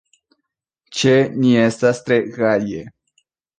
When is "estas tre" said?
1.65-2.19